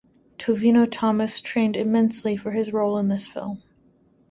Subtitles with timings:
[0.39, 3.61] Tovino Thomas trained immensely for his role in this film.